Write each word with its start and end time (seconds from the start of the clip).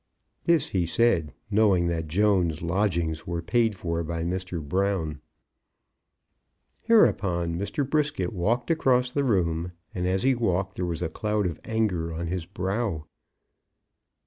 This 0.45 0.69
he 0.69 0.87
said 0.87 1.31
knowing 1.51 1.85
that 1.89 2.07
Jones's 2.07 2.63
lodgings 2.63 3.27
were 3.27 3.43
paid 3.43 3.75
for 3.75 4.01
by 4.03 4.23
Mr. 4.23 4.59
Brown. 4.59 5.21
Hereupon 6.81 7.53
Mr. 7.53 7.87
Brisket 7.87 8.33
walked 8.33 8.71
across 8.71 9.11
the 9.11 9.23
room, 9.23 9.73
and 9.93 10.07
as 10.07 10.23
he 10.23 10.33
walked 10.33 10.73
there 10.75 10.87
was 10.87 11.03
a 11.03 11.07
cloud 11.09 11.45
of 11.45 11.59
anger 11.65 12.11
on 12.11 12.25
his 12.25 12.47
brow. 12.47 13.05